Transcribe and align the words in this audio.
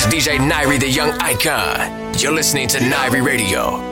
is 0.00 0.12
DJ 0.12 0.38
Nairi, 0.38 0.78
the 0.78 0.88
young 0.88 1.10
icon. 1.20 2.14
You're 2.18 2.32
listening 2.32 2.68
to 2.68 2.78
Nairi 2.78 3.24
Radio. 3.24 3.89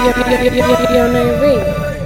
Una 0.00 0.16
loca 0.16 0.24
que 0.40 0.48
ande 0.48 0.60
con 0.62 1.02
la 1.02 1.99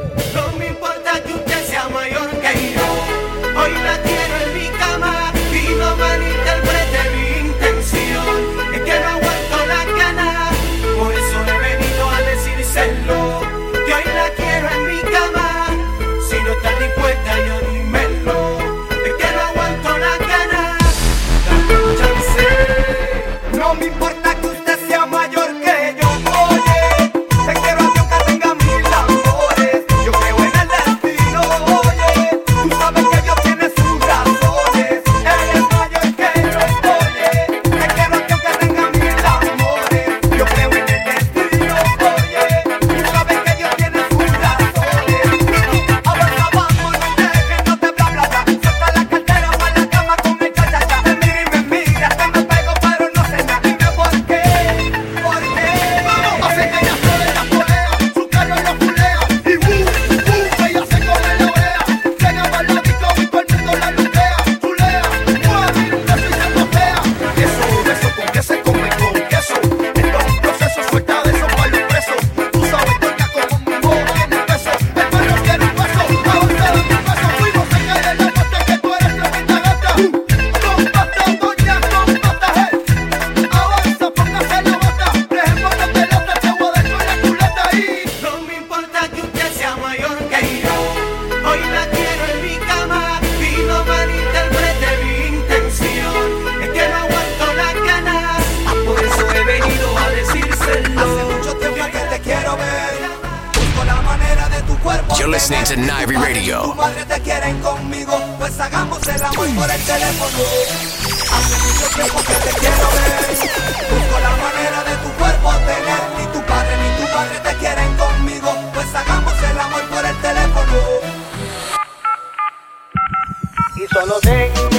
no 124.07 124.21
te 124.21 124.74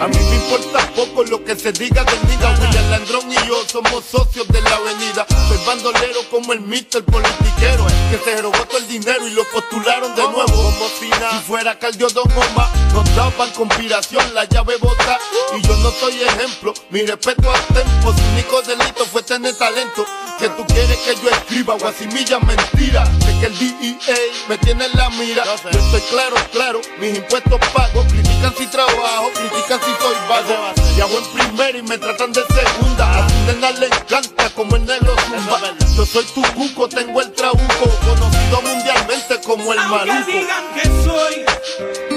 A 0.00 0.06
mí 0.06 0.16
me 0.16 0.36
importa 0.36 0.78
poco 0.94 1.24
lo 1.24 1.44
que 1.44 1.56
se 1.56 1.72
diga 1.72 2.04
de 2.04 2.18
diga 2.28 2.54
William 2.60 2.90
Landrón 2.90 3.32
y 3.32 3.48
yo 3.48 3.64
somos 3.66 4.04
socios 4.04 4.46
de 4.48 4.60
la 4.62 4.76
avenida. 4.76 5.26
Soy 5.48 5.58
bandolero 5.66 6.20
como 6.30 6.52
el 6.52 6.60
mister 6.60 7.04
politiquero 7.04 7.84
que 8.10 8.18
se 8.18 8.40
robó 8.40 8.58
todo 8.66 8.78
el 8.78 8.86
dinero 8.86 9.26
y 9.26 9.30
lo 9.32 9.42
postularon 9.44 10.14
de 10.14 10.22
nuevo. 10.22 10.46
Como 10.46 10.88
si 11.00 11.08
nada 11.08 11.40
fuera 11.40 11.78
Caldiodón 11.78 12.28
Goma, 12.32 12.70
nos 12.94 13.16
daban 13.16 13.50
conspiración, 13.50 14.34
la 14.34 14.44
llave 14.44 14.76
bota. 14.76 15.18
Y 15.56 15.66
yo 15.66 15.76
no 15.78 15.90
soy 15.90 16.22
ejemplo, 16.22 16.74
mi 16.90 17.02
respeto 17.02 17.50
al 17.50 17.66
tempo. 17.66 18.12
Su 18.12 18.22
único 18.32 18.62
delito 18.62 19.04
fue 19.04 19.22
tener 19.22 19.56
talento. 19.56 20.06
Que 20.38 20.48
tú 20.50 20.64
quieres 20.66 20.96
que 20.98 21.16
yo 21.16 21.28
escriba 21.30 21.74
guasimilla 21.74 22.38
mentira. 22.38 23.04
De 23.04 23.40
que 23.40 23.46
el 23.46 23.58
DEA 23.58 24.16
me 24.48 24.56
tiene 24.58 24.84
en 24.86 24.92
la 24.96 25.10
mira. 25.10 25.44
Yo 25.44 25.80
estoy 25.80 26.00
claro, 26.10 26.36
claro, 26.52 26.80
mis 27.00 27.16
impuestos 27.16 27.58
pagos. 27.74 28.06
Critican 28.06 28.54
si 28.56 28.66
trabajo, 28.68 29.30
critican 29.34 29.80
si 29.80 29.87
si 29.88 30.02
soy 30.02 30.14
vago. 30.28 30.74
Y 30.96 31.00
hago 31.00 31.18
en 31.18 31.24
primera 31.32 31.78
y 31.78 31.82
me 31.82 31.98
tratan 31.98 32.32
de 32.32 32.42
segunda. 32.42 33.18
A 33.18 33.26
mi 33.26 33.52
nena 33.52 33.70
le 33.72 33.86
encanta 33.86 34.50
como 34.54 34.76
el 34.76 34.84
negro 34.84 35.14
zumba. 35.26 35.60
Yo 35.96 36.06
soy 36.06 36.24
tu 36.34 36.42
cuco, 36.54 36.88
tengo 36.88 37.20
el 37.20 37.32
trabuco, 37.32 37.90
conocido 38.04 38.62
mundialmente 38.62 39.40
como 39.44 39.72
el 39.72 39.78
maluco. 39.78 40.12
Aunque 40.12 40.32
digan 40.32 40.64
que 40.74 40.84
soy 41.04 42.07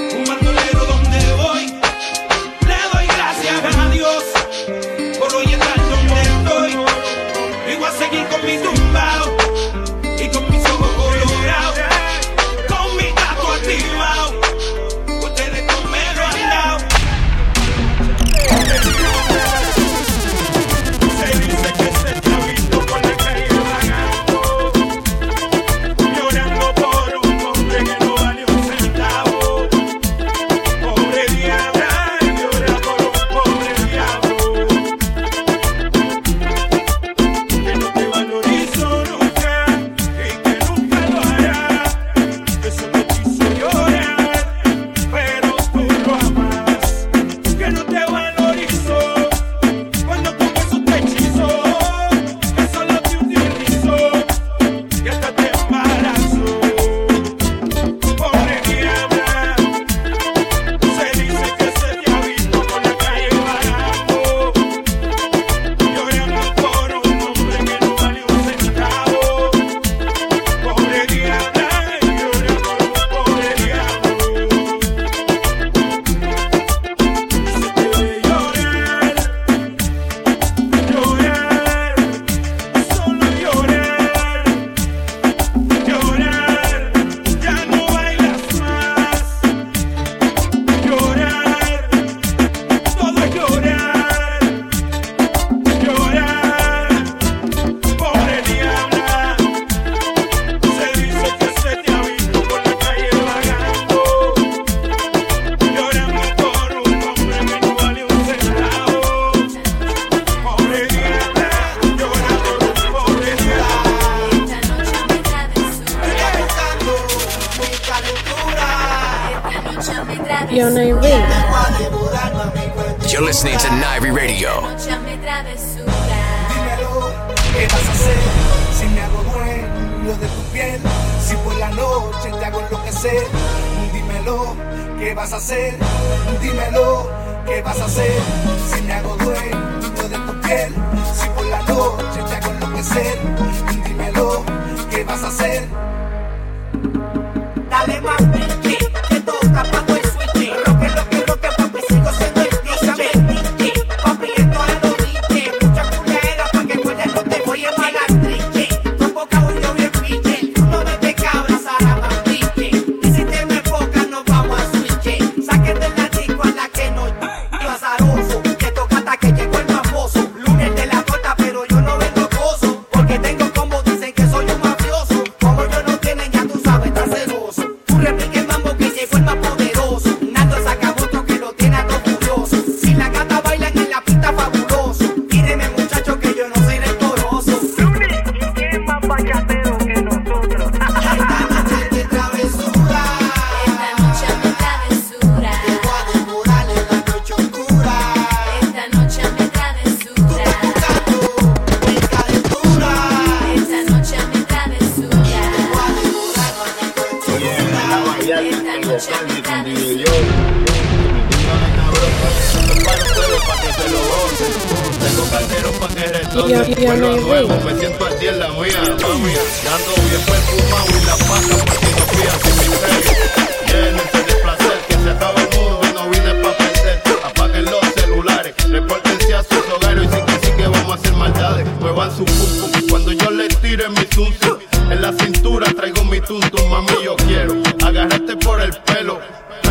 Cuando 232.90 233.12
yo 233.12 233.30
le 233.30 233.48
tire 233.48 233.88
mi 233.88 234.04
tuntum, 234.06 234.58
en 234.90 235.02
la 235.02 235.12
cintura 235.12 235.72
traigo 235.74 236.04
mi 236.04 236.20
tuntum, 236.20 236.70
mami 236.70 236.92
yo 237.04 237.16
quiero 237.16 237.54
agarrarte 237.84 238.36
por 238.36 238.60
el 238.60 238.72
pelo. 238.84 239.20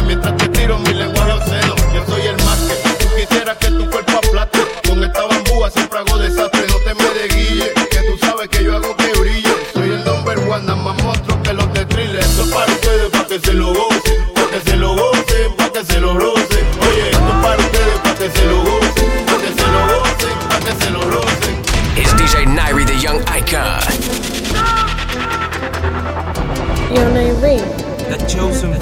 Mientras 0.08 0.36
te 0.38 0.48
tiro 0.50 0.80
mi 0.80 0.94
lenguaje 0.94 1.32
obsceno, 1.32 1.76
yo 1.94 2.06
soy 2.08 2.28
el 2.28 2.36
más 2.44 2.60
que 2.60 3.04
tú 3.04 3.10
quisieras 3.16 3.58
que 3.58 3.68
tu 3.68 3.90
cuerpo 3.90 4.21
Icon. 23.34 23.82
You're 26.94 27.12
my 27.12 27.30
ring. 27.40 27.64
The 28.10 28.18
chosen 28.28 28.81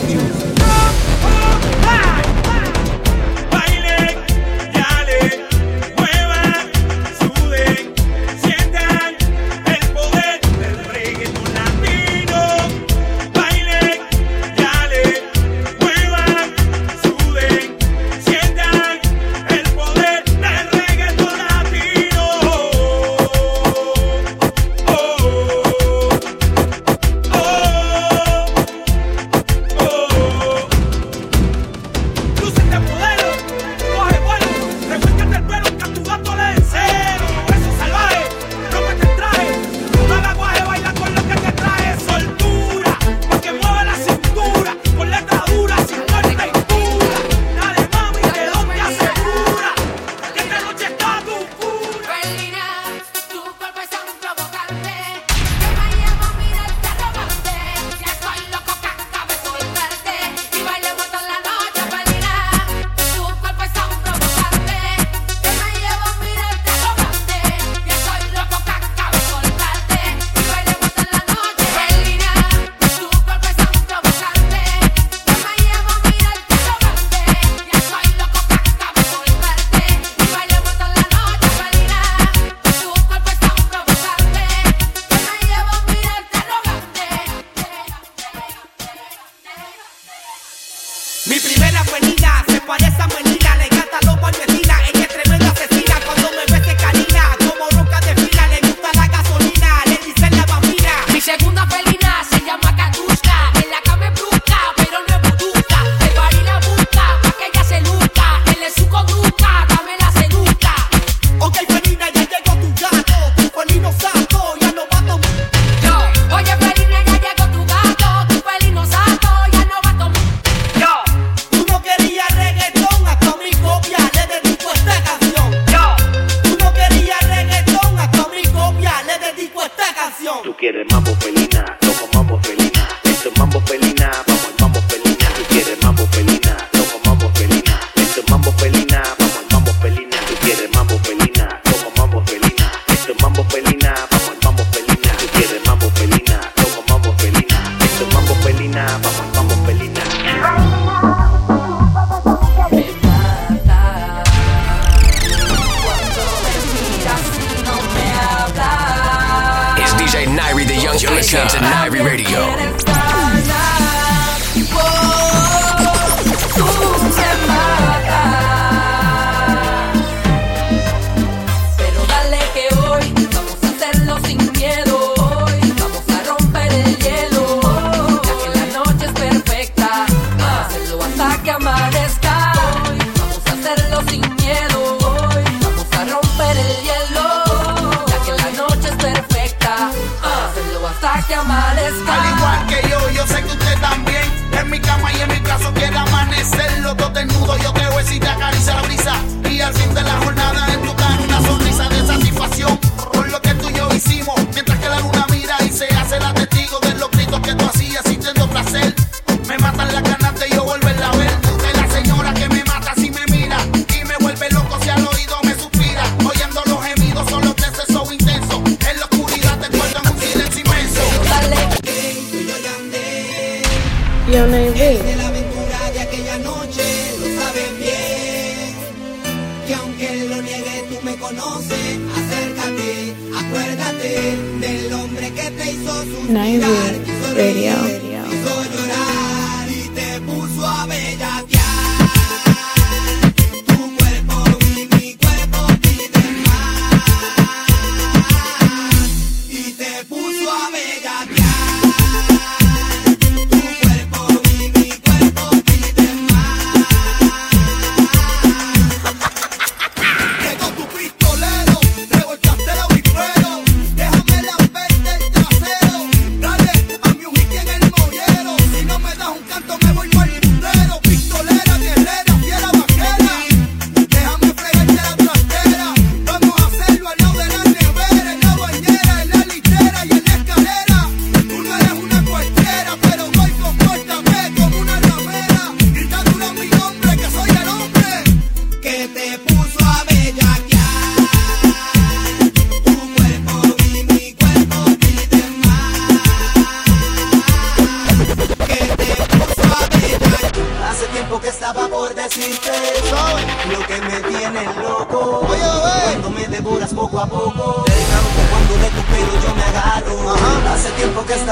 puso 241.00 241.28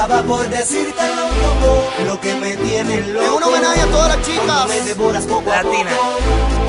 estaba 0.00 0.22
por 0.22 0.48
decirte 0.48 1.02
lo, 1.16 2.04
lo 2.04 2.20
que 2.20 2.32
me 2.36 2.56
tiene 2.56 3.00
loco. 3.08 3.24
Es 3.24 3.30
un 3.32 3.42
homenaje 3.42 3.80
a 3.80 3.86
todas 3.86 4.16
las 4.16 4.26
chicas. 4.26 4.68
Me 4.68 4.80
devoras 4.82 5.26
poco 5.26 5.50
Latina. 5.50 5.90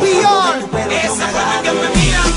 Beyond. 0.01 0.91
Esa 0.91 1.27
forma 1.27 1.61
que 1.61 1.71
me 1.71 1.89
mira. 1.95 2.28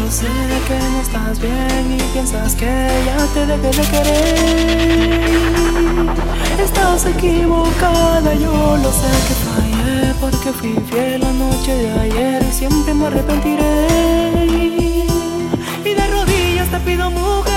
Yo 0.00 0.10
sé 0.10 0.26
que 0.66 0.78
no 0.78 1.00
estás 1.02 1.38
bien 1.38 1.92
y 1.92 1.98
piensas 2.14 2.54
que 2.54 2.64
ya 3.04 3.26
te 3.34 3.44
dejé 3.44 3.70
de 3.70 3.86
querer. 3.92 5.20
Estás 6.58 7.04
equivocada, 7.04 8.32
yo 8.34 8.78
lo 8.78 8.90
sé 8.90 9.10
que 9.28 9.34
fallé 9.44 10.14
porque 10.18 10.52
fui 10.52 10.74
fiel 10.90 11.20
la 11.20 11.32
noche 11.32 11.74
de 11.74 11.90
ayer 12.00 12.42
y 12.42 12.52
siempre 12.52 12.94
me 12.94 13.06
arrepentiré. 13.08 14.46
Y 15.84 15.94
de 15.94 16.06
rodillas 16.08 16.68
te 16.70 16.80
pido 16.80 17.10
mujer. 17.10 17.49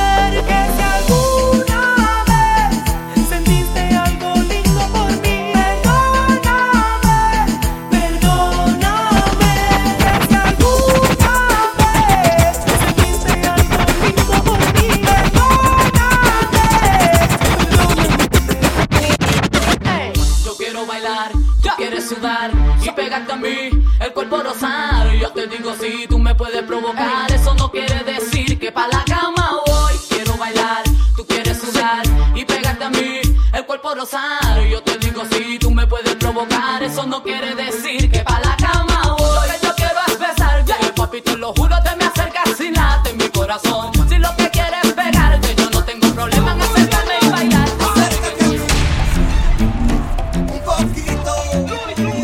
Bonito. 51.16 52.23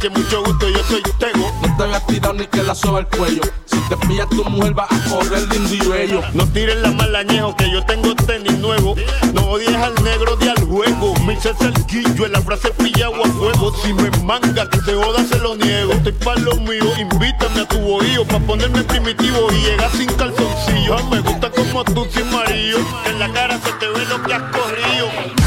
Que 0.00 0.08
mucho 0.08 0.42
gusto, 0.42 0.66
yo 0.66 0.82
soy 0.84 1.02
Tego. 1.18 1.52
No 1.60 1.76
te 1.76 1.84
voy 1.84 1.92
a 1.92 2.00
tirar 2.06 2.34
ni 2.34 2.46
que 2.46 2.62
la 2.62 2.74
soba 2.74 3.00
el 3.00 3.06
cuello. 3.06 3.42
Si 3.66 3.76
te 3.80 3.96
pillas 4.06 4.30
tu 4.30 4.42
mujer, 4.46 4.72
vas 4.72 4.90
a 4.90 5.10
correr 5.10 5.46
lindo 5.52 5.74
y 5.74 5.88
bello. 5.88 6.22
No 6.32 6.46
tires 6.46 6.80
la 6.80 6.90
mala 6.90 7.22
que 7.22 7.70
yo 7.70 7.84
tengo 7.84 8.14
tenis 8.14 8.56
nuevo. 8.60 8.94
No 9.34 9.42
odies 9.42 9.76
al 9.76 9.94
negro 10.02 10.36
de 10.36 10.52
al 10.52 10.64
juego. 10.64 11.14
Me 11.26 11.34
hice 11.34 11.50
el 11.60 11.74
guillo 11.84 12.24
en 12.24 12.32
la 12.32 12.40
frase 12.40 12.70
pillado 12.70 13.22
a 13.22 13.28
fuego. 13.28 13.74
Si 13.82 13.92
me 13.92 14.10
manga, 14.24 14.70
que 14.70 14.78
te 14.78 14.94
joda, 14.94 15.22
se 15.22 15.38
lo 15.38 15.54
niego. 15.56 15.92
Estoy 15.92 16.12
pa' 16.12 16.36
lo 16.36 16.54
mío, 16.56 16.86
invítame 16.98 17.60
a 17.60 17.68
tu 17.68 17.78
bohío. 17.80 18.24
Pa' 18.24 18.38
ponerme 18.38 18.82
primitivo 18.84 19.52
y 19.52 19.60
llegar 19.66 19.90
sin 19.90 20.10
calzoncillo. 20.14 20.96
Ah, 20.96 21.02
me 21.10 21.20
gusta 21.20 21.50
como 21.50 21.84
tú 21.84 22.06
sin 22.10 22.30
marido. 22.32 22.78
En 23.04 23.18
la 23.18 23.30
cara 23.32 23.60
se 23.62 23.70
te 23.72 23.86
ve 23.86 24.02
lo 24.06 24.22
que 24.22 24.32
has 24.32 24.42
corrido. 24.44 25.39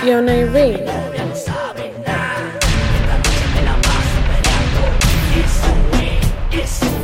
Fiona 0.00 0.46
Reid. 0.46 0.80
It's 6.52 6.99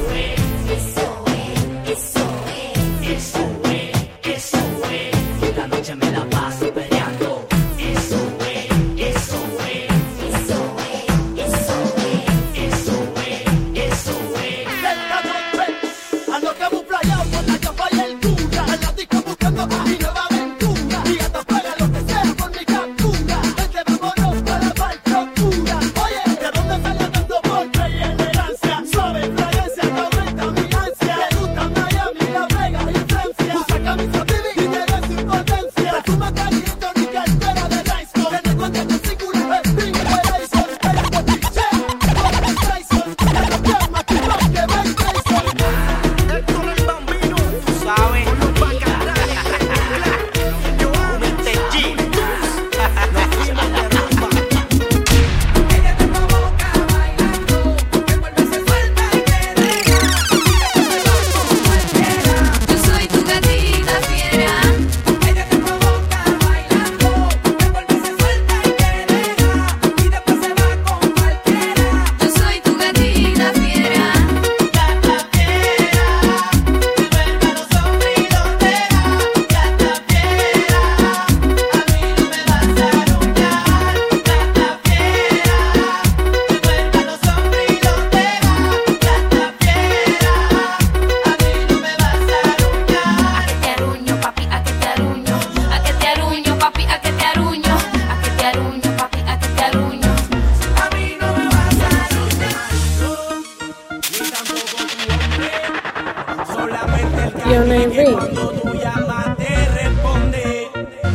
Que 107.56 108.12
cuando 108.12 108.50
tú 108.50 108.74
llamas 108.74 109.34
te 109.38 109.68
responde, 109.70 110.68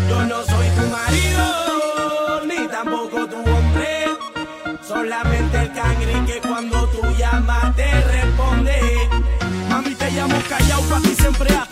yo 0.10 0.26
no 0.26 0.44
soy 0.44 0.68
tu 0.70 0.88
marido, 0.88 2.42
ni 2.48 2.68
tampoco 2.68 3.28
tu 3.28 3.38
hombre. 3.38 4.08
Solamente 4.82 5.62
el 5.62 5.72
cagé 5.72 6.26
que 6.26 6.48
cuando 6.48 6.88
tú 6.88 7.02
llamas 7.16 7.76
te 7.76 7.92
responde 8.02 8.92
mami 9.82 9.96
te 9.96 10.12
llamo 10.12 10.36
callao 10.50 10.82
para 10.84 11.02
ti 11.02 11.16
siempre. 11.16 11.71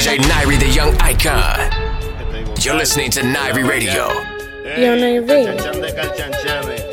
DJ 0.00 0.16
Nairi, 0.16 0.58
the 0.58 0.66
young 0.66 0.96
icon. 0.96 2.56
You're 2.62 2.74
listening 2.74 3.10
to 3.10 3.20
Nairi 3.20 3.68
Radio. 3.68 4.08
You're 4.64 4.96
Nairi. 4.96 6.89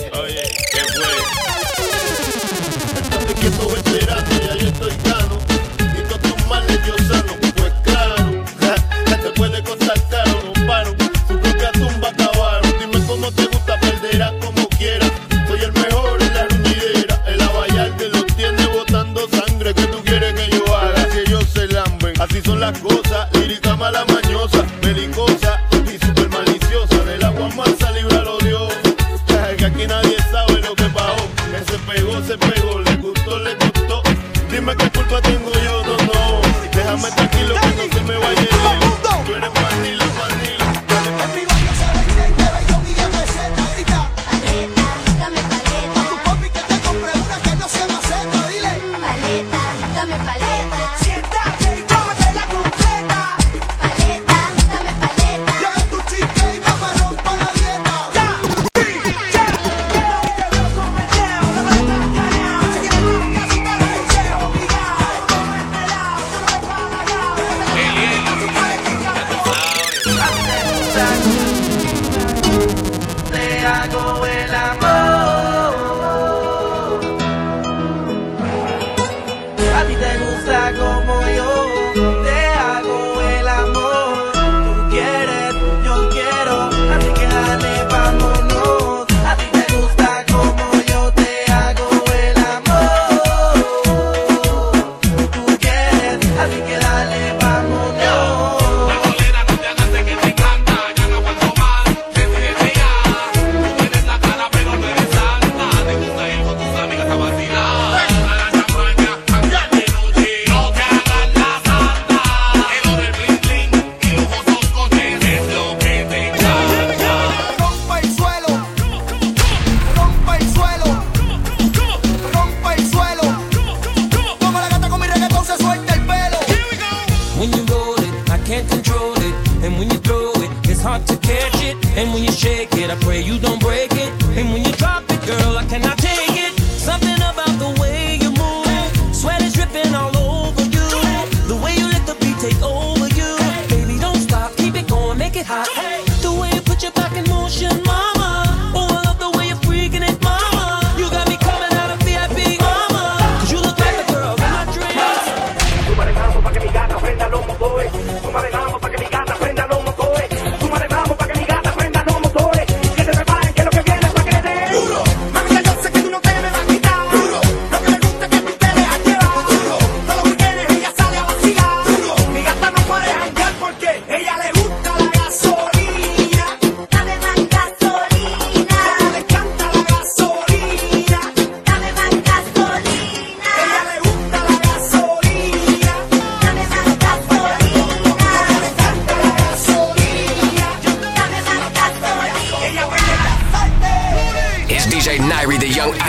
can't 128.58 128.70
control 128.70 129.14
it. 129.14 129.36
And 129.64 129.78
when 129.78 129.90
you 129.92 129.98
throw 130.00 130.32
it, 130.36 130.50
it's 130.70 130.82
hard 130.82 131.06
to 131.08 131.18
catch 131.18 131.64
it. 131.64 131.76
And 131.98 132.14
when 132.14 132.24
you 132.24 132.32
shake 132.32 132.74
it, 132.74 132.90
I 132.90 132.96
pray 132.96 133.22
you 133.22 133.38
don't 133.40 133.60
break 133.60 133.77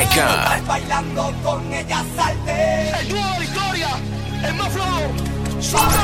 Icon. 0.03 0.67
Bailando 0.67 1.33
con 1.43 1.73
ella 1.73 2.05
salte. 2.17 2.91
El 3.01 3.09
nuevo 3.09 3.33
de 3.33 3.39
la 3.39 3.45
historia, 3.45 3.89
el 4.45 4.55
más 4.55 4.73
flow. 4.73 5.61
Suave. 5.61 5.99